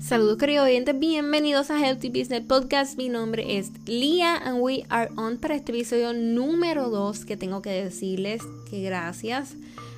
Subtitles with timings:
[0.00, 2.96] Saludos queridos oyentes, bienvenidos a Healthy Business Podcast.
[2.96, 7.60] Mi nombre es Lia and we are on para este episodio número 2 que tengo
[7.60, 9.56] que decirles que gracias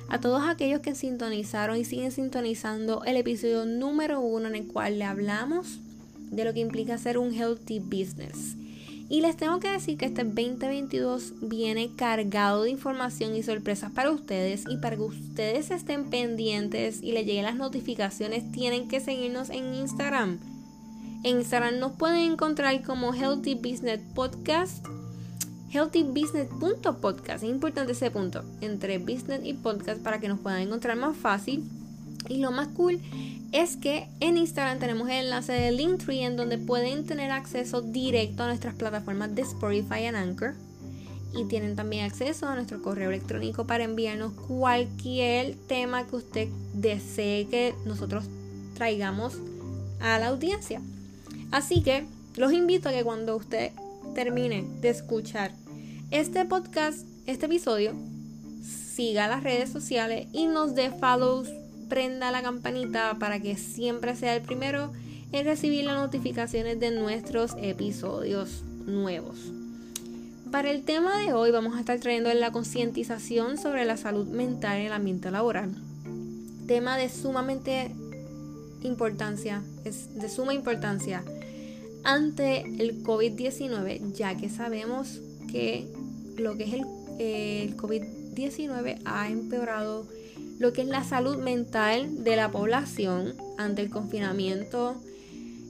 [0.09, 4.99] a todos aquellos que sintonizaron y siguen sintonizando el episodio número 1 en el cual
[4.99, 5.79] le hablamos
[6.31, 8.57] de lo que implica ser un healthy business.
[9.09, 14.11] Y les tengo que decir que este 2022 viene cargado de información y sorpresas para
[14.11, 19.49] ustedes y para que ustedes estén pendientes y les lleguen las notificaciones tienen que seguirnos
[19.49, 20.39] en Instagram.
[21.23, 24.85] En Instagram nos pueden encontrar como Healthy Business Podcast.
[25.71, 27.43] Healthybusiness.podcast.
[27.43, 31.63] Es importante ese punto entre business y podcast para que nos puedan encontrar más fácil.
[32.29, 32.99] Y lo más cool
[33.53, 38.43] es que en Instagram tenemos el enlace de Linktree en donde pueden tener acceso directo
[38.43, 40.55] a nuestras plataformas de Spotify y Anchor.
[41.35, 47.47] Y tienen también acceso a nuestro correo electrónico para enviarnos cualquier tema que usted desee
[47.47, 48.25] que nosotros
[48.73, 49.37] traigamos
[49.99, 50.81] a la audiencia.
[51.51, 53.71] Así que los invito a que cuando usted
[54.15, 55.51] termine de escuchar
[56.09, 57.93] este podcast, este episodio,
[58.63, 61.49] siga las redes sociales y nos dé follows
[61.89, 64.91] prenda la campanita para que siempre sea el primero
[65.31, 69.51] en recibir las notificaciones de nuestros episodios nuevos.
[70.51, 74.77] Para el tema de hoy vamos a estar trayendo la concientización sobre la salud mental
[74.77, 75.71] en el ambiente laboral.
[76.67, 77.91] Tema de sumamente
[78.83, 81.23] importancia, es de suma importancia
[82.03, 85.87] ante el COVID-19, ya que sabemos que
[86.37, 86.85] lo que es el,
[87.19, 90.05] el COVID-19 ha empeorado
[90.59, 94.95] lo que es la salud mental de la población ante el confinamiento,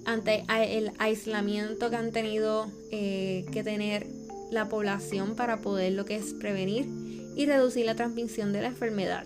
[0.06, 4.08] ante el aislamiento que han tenido eh, que tener
[4.52, 6.88] la población para poder lo que es prevenir
[7.36, 9.26] y reducir la transmisión de la enfermedad.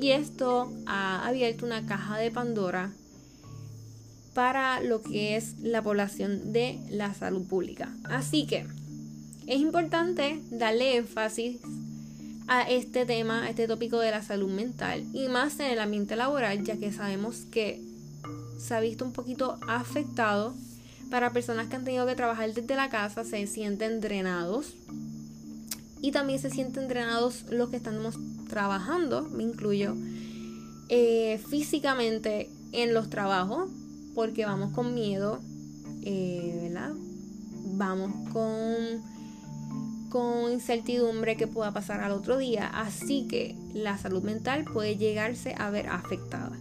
[0.00, 2.92] Y esto ha abierto una caja de Pandora
[4.34, 7.94] para lo que es la población de la salud pública.
[8.04, 8.66] Así que
[9.46, 11.58] es importante darle énfasis
[12.46, 16.16] a este tema, a este tópico de la salud mental y más en el ambiente
[16.16, 17.82] laboral, ya que sabemos que
[18.58, 20.54] se ha visto un poquito afectado
[21.10, 24.74] para personas que han tenido que trabajar desde la casa, se sienten drenados
[26.00, 28.16] y también se sienten drenados los que estamos
[28.48, 29.96] trabajando, me incluyo,
[30.88, 33.70] eh, físicamente en los trabajos,
[34.14, 35.40] porque vamos con miedo,
[36.02, 36.92] eh, ¿verdad?
[37.76, 39.13] Vamos con
[40.14, 45.56] con incertidumbre que pueda pasar al otro día, así que la salud mental puede llegarse
[45.58, 46.52] a ver afectada.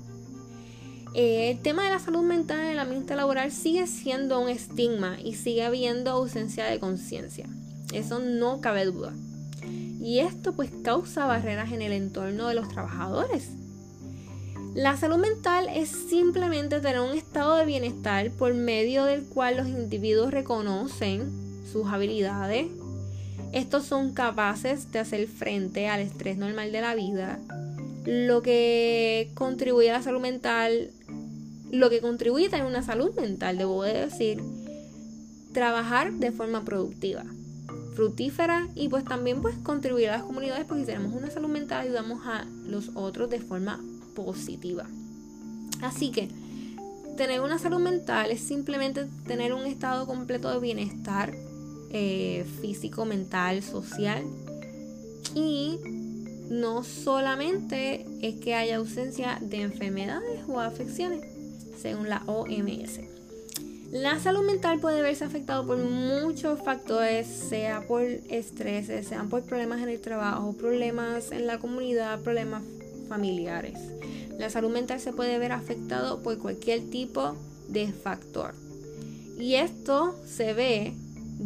[1.14, 5.20] Eh, el tema de la salud mental en el ambiente laboral sigue siendo un estigma
[5.24, 7.48] y sigue habiendo ausencia de conciencia.
[7.94, 9.14] Eso no cabe duda.
[10.02, 13.50] Y esto pues causa barreras en el entorno de los trabajadores.
[14.74, 19.68] La salud mental es simplemente tener un estado de bienestar por medio del cual los
[19.68, 21.32] individuos reconocen
[21.72, 22.66] sus habilidades,
[23.54, 27.40] estos son capaces de hacer frente al estrés normal de la vida,
[28.06, 30.90] lo que contribuye a la salud mental,
[31.72, 34.42] lo que contribuye a tener una salud mental, debo decir,
[35.54, 37.24] trabajar de forma productiva,
[37.96, 41.82] fructífera y pues también pues contribuir a las comunidades porque si tenemos una salud mental
[41.82, 43.80] ayudamos a los otros de forma
[44.16, 44.88] positiva.
[45.82, 46.28] Así que
[47.18, 51.34] tener una salud mental es simplemente tener un estado completo de bienestar
[51.94, 54.24] eh, físico, mental, social.
[55.36, 55.80] Y
[56.50, 61.22] no solamente es que haya ausencia de enfermedades o afecciones,
[61.82, 63.00] según la OMS.
[63.92, 69.82] La salud mental puede verse afectado por muchos factores, sea por estrés, sean por problemas
[69.82, 72.64] en el trabajo, problemas en la comunidad, problemas
[73.08, 73.78] familiares.
[74.40, 77.36] La salud mental se puede ver afectado por cualquier tipo
[77.68, 78.56] de factor.
[79.38, 80.94] Y esto se ve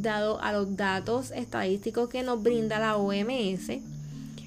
[0.02, 3.80] dado a los datos estadísticos que nos brinda la OMS,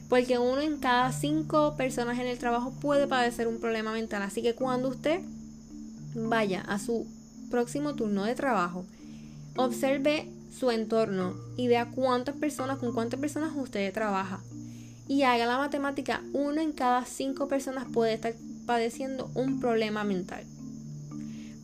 [0.09, 4.23] porque uno en cada cinco personas en el trabajo puede padecer un problema mental.
[4.23, 5.20] Así que cuando usted
[6.14, 7.06] vaya a su
[7.50, 8.85] próximo turno de trabajo,
[9.56, 14.41] observe su entorno y vea cuántas personas, con cuántas personas usted trabaja.
[15.06, 18.35] Y haga la matemática, uno en cada cinco personas puede estar
[18.67, 20.44] padeciendo un problema mental.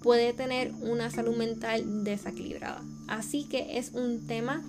[0.06, 2.81] Puede tener una salud mental desequilibrada.
[3.08, 4.62] Así que es un tema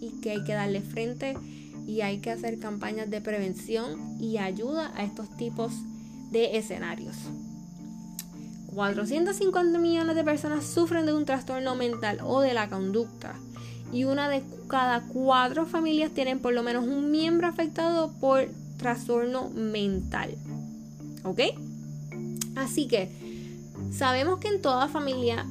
[0.00, 1.36] y que hay que darle frente
[1.84, 5.72] y hay que hacer campañas de prevención y ayuda a estos tipos
[6.30, 7.16] de escenarios.
[8.72, 13.34] 450 millones de personas sufren de un trastorno mental o de la conducta
[13.92, 19.50] y una de cada cuatro familias tienen por lo menos un miembro afectado por trastorno
[19.50, 20.36] mental.
[21.24, 21.40] ¿Ok?
[22.54, 23.31] Así que
[23.92, 25.46] Sabemos que en toda familia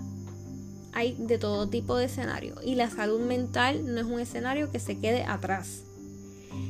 [0.94, 4.80] hay de todo tipo de escenario y la salud mental no es un escenario que
[4.80, 5.84] se quede atrás.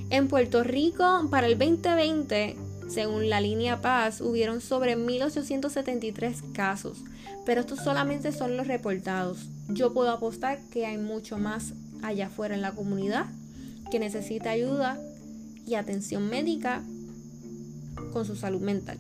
[0.10, 2.58] En Puerto Rico, para el 2020,
[2.90, 7.04] según la línea Paz, hubieron sobre 1.873 casos,
[7.46, 9.48] pero estos solamente son los reportados.
[9.70, 11.74] Yo puedo apostar que hay mucho más
[12.04, 13.28] allá afuera en la comunidad
[13.90, 15.00] que necesita ayuda
[15.66, 16.84] y atención médica
[18.12, 18.98] con su salud mental.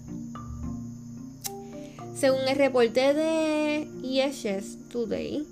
[2.22, 5.44] Según el reporte de Yeshes Today,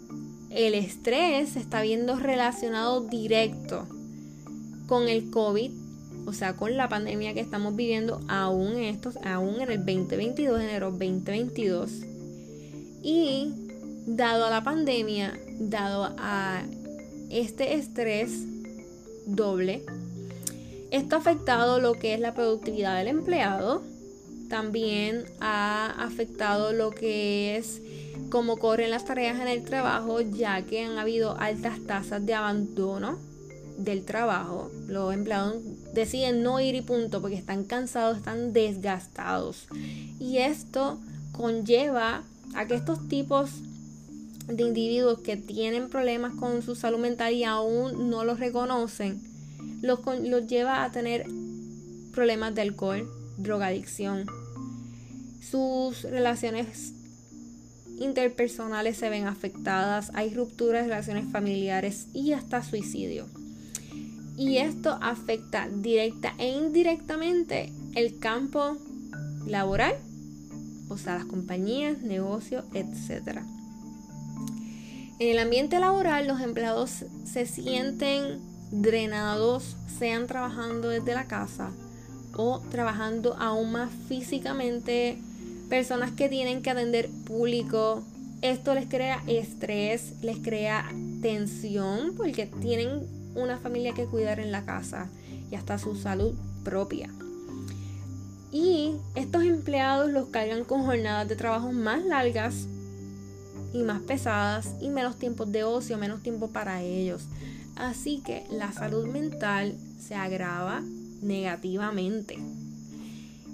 [0.52, 3.88] el estrés se está viendo relacionado directo
[4.86, 5.72] con el COVID,
[6.28, 10.62] o sea, con la pandemia que estamos viviendo aún en, estos, aún en el 2022,
[10.62, 11.90] enero 2022.
[13.02, 13.52] Y
[14.06, 16.62] dado a la pandemia, dado a
[17.32, 18.44] este estrés
[19.26, 19.82] doble,
[20.92, 23.82] esto ha afectado lo que es la productividad del empleado,
[24.50, 27.82] también ha afectado lo que es
[28.30, 33.18] cómo corren las tareas en el trabajo, ya que han habido altas tasas de abandono
[33.78, 34.70] del trabajo.
[34.88, 35.56] Los empleados
[35.94, 39.68] deciden no ir y punto porque están cansados, están desgastados.
[40.20, 41.00] Y esto
[41.32, 42.24] conlleva
[42.56, 43.52] a que estos tipos
[44.48, 49.22] de individuos que tienen problemas con su salud mental y aún no los reconocen,
[49.82, 51.26] los, los lleva a tener
[52.14, 54.26] problemas de alcohol, drogadicción.
[55.40, 56.94] Sus relaciones
[58.00, 63.28] interpersonales se ven afectadas, hay rupturas de relaciones familiares y hasta suicidio.
[64.38, 68.78] Y esto afecta directa e indirectamente el campo
[69.46, 69.96] laboral,
[70.88, 73.40] o sea, las compañías, negocios, etc.
[75.20, 78.40] En el ambiente laboral los empleados se sienten
[78.72, 81.72] drenados, sean trabajando desde la casa
[82.34, 85.18] o trabajando aún más físicamente,
[85.70, 88.04] personas que tienen que atender público.
[88.42, 90.90] Esto les crea estrés, les crea
[91.22, 95.10] tensión porque tienen una familia que cuidar en la casa
[95.52, 96.34] y hasta su salud
[96.64, 97.10] propia.
[98.52, 102.66] Y estos empleados los cargan con jornadas de trabajo más largas
[103.74, 107.24] y más pesadas y menos tiempos de ocio, menos tiempo para ellos.
[107.76, 110.82] Así que la salud mental se agrava
[111.22, 112.40] negativamente.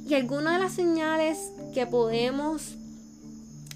[0.07, 2.75] Y algunas de las señales que podemos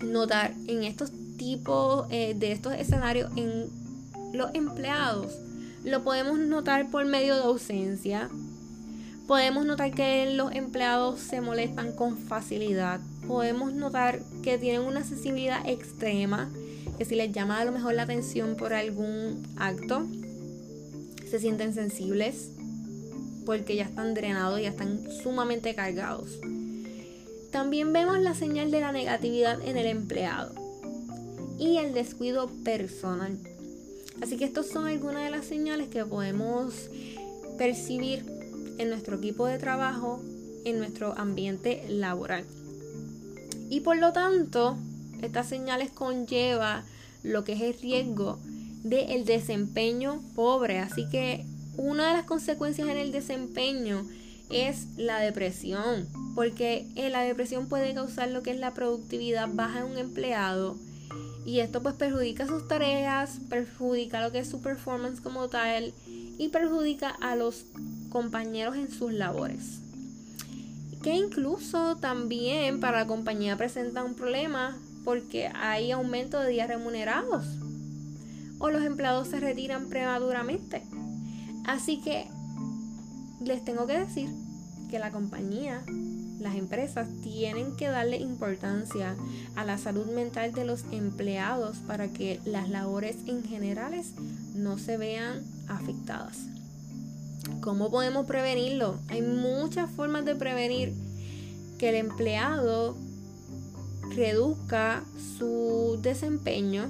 [0.02, 3.66] notar en estos tipos eh, de estos escenarios en
[4.34, 5.38] los empleados,
[5.84, 8.30] lo podemos notar por medio de ausencia.
[9.28, 13.00] Podemos notar que los empleados se molestan con facilidad
[13.30, 16.50] podemos notar que tienen una sensibilidad extrema,
[16.98, 20.08] que si les llama a lo mejor la atención por algún acto,
[21.30, 22.50] se sienten sensibles
[23.46, 26.40] porque ya están drenados, ya están sumamente cargados.
[27.52, 30.54] También vemos la señal de la negatividad en el empleado
[31.58, 33.38] y el descuido personal.
[34.22, 36.90] Así que estas son algunas de las señales que podemos
[37.58, 38.26] percibir
[38.78, 40.22] en nuestro equipo de trabajo,
[40.66, 42.46] en nuestro ambiente laboral.
[43.70, 44.78] Y por lo tanto,
[45.22, 46.84] estas señales conlleva
[47.24, 48.40] lo que es el riesgo
[48.84, 50.80] del desempeño pobre.
[50.80, 51.46] Así que
[51.78, 54.06] una de las consecuencias en el desempeño
[54.50, 56.08] es la depresión,
[56.40, 60.78] porque la depresión puede causar lo que es la productividad baja en un empleado
[61.46, 65.94] y esto pues perjudica sus tareas, perjudica lo que es su performance como tal
[66.38, 67.66] y perjudica a los
[68.08, 69.82] compañeros en sus labores
[71.04, 77.44] que incluso también para la compañía presenta un problema porque hay aumento de días remunerados
[78.60, 80.84] o los empleados se retiran prematuramente.
[81.66, 82.28] Así que
[83.42, 84.30] les tengo que decir
[84.90, 85.84] que la compañía,
[86.40, 89.16] las empresas tienen que darle importancia
[89.56, 94.14] a la salud mental de los empleados para que las labores en generales
[94.56, 96.38] no se vean afectadas.
[97.62, 99.00] ¿Cómo podemos prevenirlo?
[99.10, 100.94] Hay muchas formas de prevenir
[101.78, 102.96] que el empleado
[104.16, 105.04] reduzca
[105.38, 106.90] su desempeño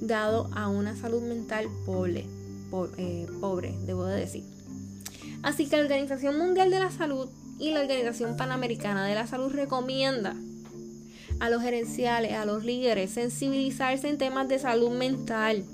[0.00, 2.26] dado a una salud mental pobre,
[2.98, 4.44] eh, pobre, debo decir.
[5.42, 9.52] Así que la Organización Mundial de la Salud y la Organización Panamericana de la Salud
[9.52, 10.34] recomienda
[11.40, 15.64] a los gerenciales, a los líderes, sensibilizarse en temas de salud mental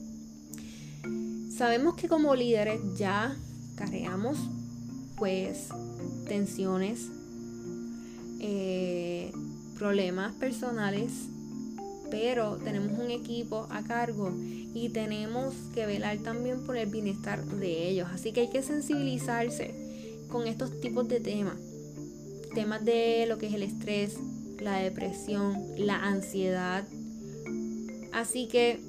[1.63, 3.37] Sabemos que como líderes ya
[3.77, 4.39] cargamos
[5.17, 5.69] pues
[6.27, 7.09] tensiones,
[8.41, 9.31] eh,
[9.79, 11.13] problemas personales,
[12.11, 14.33] pero tenemos un equipo a cargo
[14.75, 18.09] y tenemos que velar también por el bienestar de ellos.
[18.11, 19.73] Así que hay que sensibilizarse
[20.31, 21.59] con estos tipos de temas.
[22.55, 24.17] Temas de lo que es el estrés,
[24.61, 26.85] la depresión, la ansiedad.
[28.13, 28.81] Así que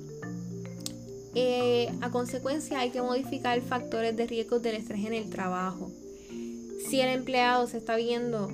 [1.36, 5.92] eh, a consecuencia hay que modificar factores de riesgo del estrés en el trabajo.
[6.90, 8.52] Si el empleado se está viendo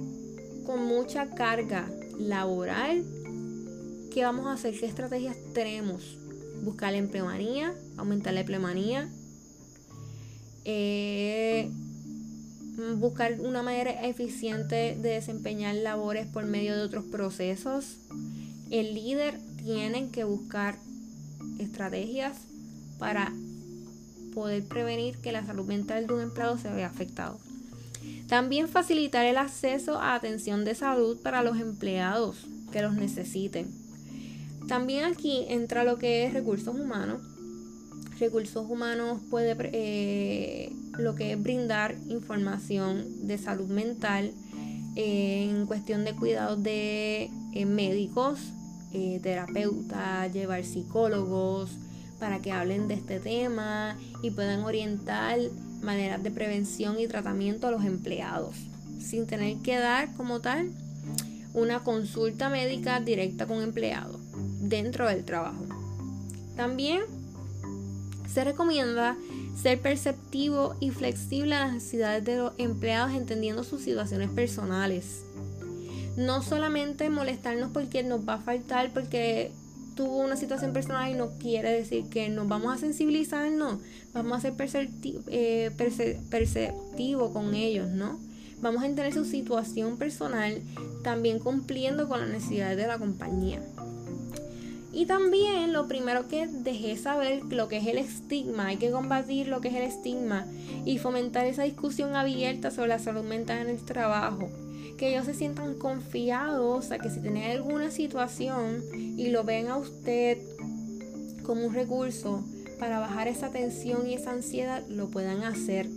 [0.65, 1.89] con mucha carga
[2.19, 3.03] laboral,
[4.13, 4.79] ¿qué vamos a hacer?
[4.79, 6.17] ¿Qué estrategias tenemos?
[6.63, 9.09] Buscar la empleomanía, aumentar la empleomanía,
[10.65, 11.69] eh,
[12.95, 17.97] buscar una manera eficiente de desempeñar labores por medio de otros procesos.
[18.69, 20.77] El líder tiene que buscar
[21.59, 22.37] estrategias
[22.97, 23.33] para
[24.33, 27.39] poder prevenir que la salud mental de un empleado se vea afectado.
[28.27, 32.37] También facilitar el acceso a atención de salud para los empleados
[32.71, 33.67] que los necesiten.
[34.67, 37.21] También aquí entra lo que es recursos humanos.
[38.19, 44.33] Recursos humanos puede eh, lo que es brindar información de salud mental
[44.97, 48.39] eh, en cuestión de cuidados de eh, médicos,
[49.23, 51.69] terapeutas, llevar psicólogos,
[52.19, 55.39] para que hablen de este tema y puedan orientar
[55.81, 58.55] maneras de prevención y tratamiento a los empleados,
[58.99, 60.71] sin tener que dar como tal
[61.53, 64.19] una consulta médica directa con empleados
[64.59, 65.65] dentro del trabajo.
[66.57, 67.03] También
[68.31, 69.17] se recomienda
[69.61, 75.23] ser perceptivo y flexible a las necesidades de los empleados entendiendo sus situaciones personales.
[76.17, 79.51] No solamente molestarnos porque nos va a faltar, porque
[79.95, 83.79] tuvo una situación personal y no quiere decir que nos vamos a sensibilizar, no,
[84.13, 84.89] vamos a ser
[85.27, 85.71] eh,
[86.29, 88.19] perceptivos con ellos, ¿no?
[88.61, 90.61] Vamos a entender su situación personal
[91.03, 93.61] también cumpliendo con las necesidades de la compañía.
[94.91, 99.47] Y también lo primero que dejé saber lo que es el estigma, hay que combatir
[99.47, 100.47] lo que es el estigma
[100.85, 104.49] y fomentar esa discusión abierta sobre la salud mental en el trabajo
[104.99, 109.77] que ellos se sientan confiados a que si tienen alguna situación y lo ven a
[109.77, 110.37] usted
[111.43, 112.43] como un recurso
[112.79, 115.87] para bajar esa tensión y esa ansiedad, lo puedan hacer.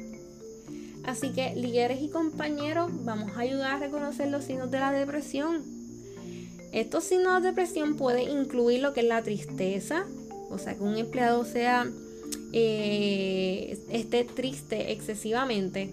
[1.05, 5.82] Así que líderes y compañeros, vamos a ayudar a reconocer los signos de la depresión.
[6.73, 10.07] Estos signos de depresión pueden incluir lo que es la tristeza,
[10.51, 11.87] o sea, que un empleado sea
[12.53, 15.93] eh, esté triste excesivamente,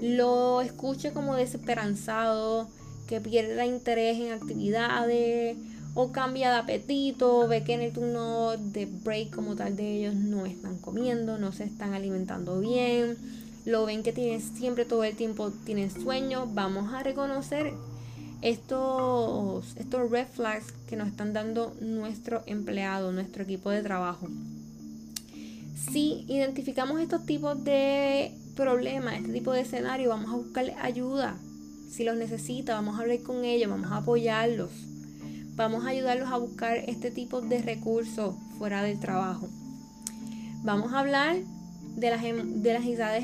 [0.00, 2.68] lo escuche como desesperanzado,
[3.06, 5.56] que pierda interés en actividades
[5.94, 10.14] o cambia de apetito, ve que en el turno de break como tal de ellos
[10.14, 13.16] no están comiendo, no se están alimentando bien,
[13.64, 17.72] lo ven que tienen siempre todo el tiempo tienen sueño, vamos a reconocer
[18.42, 24.28] estos, estos red flags que nos están dando nuestro empleado, nuestro equipo de trabajo.
[25.90, 31.36] Si identificamos estos tipos de problema, este tipo de escenario, vamos a buscarle ayuda.
[31.90, 34.70] Si los necesita, vamos a hablar con ellos, vamos a apoyarlos.
[35.56, 39.48] Vamos a ayudarlos a buscar este tipo de recursos fuera del trabajo.
[40.62, 41.36] Vamos a hablar
[41.98, 42.76] de las, em, de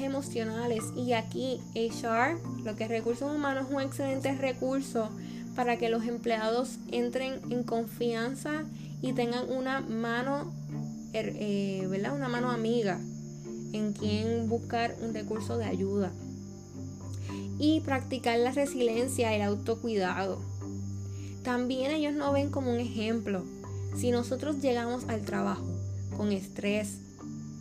[0.04, 5.10] emocionales y aquí HR, lo que es recursos humanos, es un excelente recurso
[5.54, 8.64] para que los empleados entren en confianza
[9.00, 10.52] y tengan una mano,
[11.12, 12.16] er, eh, ¿verdad?
[12.16, 12.98] Una mano amiga
[13.72, 16.12] en quien buscar un recurso de ayuda.
[17.58, 20.40] Y practicar la resiliencia, el autocuidado.
[21.44, 23.44] También ellos no ven como un ejemplo.
[23.96, 25.64] Si nosotros llegamos al trabajo
[26.16, 26.98] con estrés,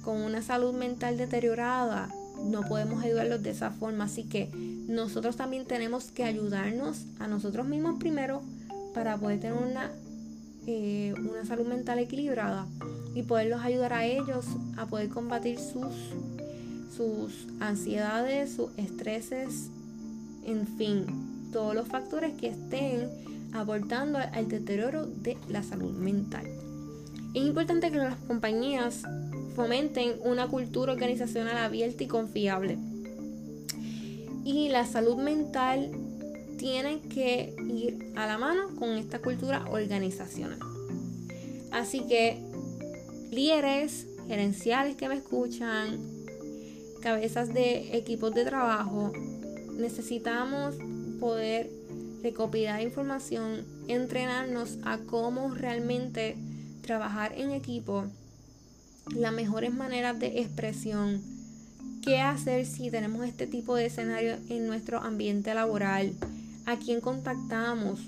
[0.03, 2.09] con una salud mental deteriorada,
[2.43, 4.05] no podemos ayudarlos de esa forma.
[4.05, 4.49] Así que
[4.87, 8.41] nosotros también tenemos que ayudarnos a nosotros mismos primero
[8.93, 9.91] para poder tener una,
[10.67, 12.67] eh, una salud mental equilibrada
[13.15, 14.45] y poderlos ayudar a ellos
[14.77, 15.93] a poder combatir sus,
[16.95, 19.69] sus ansiedades, sus estreses,
[20.45, 21.05] en fin,
[21.51, 23.09] todos los factores que estén
[23.53, 26.45] aportando al deterioro de la salud mental.
[27.33, 29.03] Es importante que las compañías
[29.55, 32.77] fomenten una cultura organizacional abierta y confiable.
[34.43, 35.91] Y la salud mental
[36.57, 40.59] tiene que ir a la mano con esta cultura organizacional.
[41.71, 42.37] Así que
[43.31, 45.99] líderes gerenciales que me escuchan,
[47.01, 49.11] cabezas de equipos de trabajo,
[49.77, 50.75] necesitamos
[51.19, 51.69] poder
[52.21, 56.37] recopilar información, entrenarnos a cómo realmente
[56.81, 58.05] trabajar en equipo,
[59.07, 61.21] las mejores maneras de expresión,
[62.01, 66.13] qué hacer si tenemos este tipo de escenario en nuestro ambiente laboral,
[66.65, 67.99] a quién contactamos,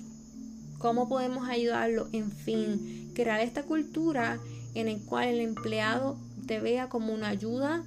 [0.78, 4.38] cómo podemos ayudarlo, en fin, crear esta cultura
[4.74, 7.82] en el cual el empleado te vea como una ayuda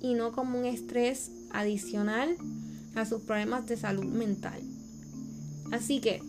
[0.00, 2.36] y no como un estrés adicional
[2.94, 4.60] a sus problemas de salud mental.
[5.70, 6.20] Así que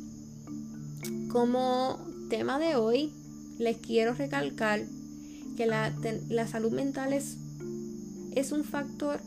[1.29, 1.99] Como
[2.29, 3.11] tema de hoy,
[3.57, 4.83] les quiero recalcar
[5.55, 5.93] que la,
[6.29, 7.37] la salud mental es,
[8.35, 9.19] es un factor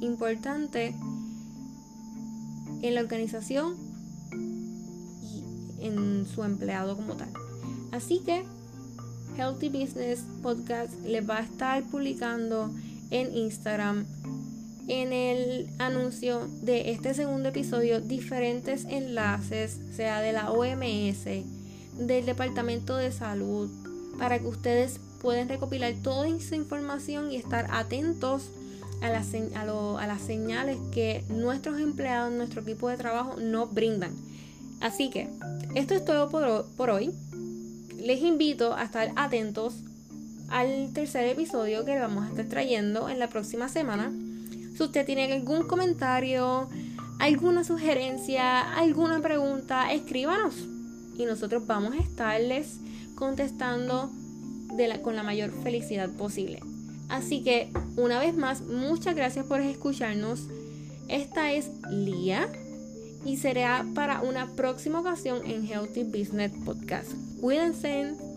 [0.00, 0.94] importante
[2.82, 3.76] en la organización
[5.22, 7.30] y en su empleado como tal.
[7.92, 8.44] Así que
[9.36, 12.70] Healthy Business Podcast les va a estar publicando
[13.10, 14.04] en Instagram
[14.88, 21.24] en el anuncio de este segundo episodio diferentes enlaces, sea de la OMS,
[21.98, 23.70] del Departamento de Salud,
[24.18, 28.50] para que ustedes puedan recopilar toda esa información y estar atentos
[29.00, 34.12] a las, a, las señales que nuestros empleados, nuestro equipo de trabajo nos brindan.
[34.80, 35.28] Así que
[35.74, 37.12] esto es todo por, por hoy.
[37.98, 39.74] Les invito a estar atentos
[40.48, 44.12] al tercer episodio que vamos a estar trayendo en la próxima semana.
[44.76, 46.68] Si usted tiene algún comentario,
[47.20, 50.54] alguna sugerencia, alguna pregunta, escríbanos
[51.16, 52.78] y nosotros vamos a estarles
[53.14, 54.10] contestando
[55.02, 56.60] con la mayor felicidad posible.
[57.08, 60.48] Así que, una vez más, muchas gracias por escucharnos.
[61.08, 62.48] Esta es Lía
[63.24, 67.12] y será para una próxima ocasión en Healthy Business Podcast.
[67.40, 68.31] Cuídense.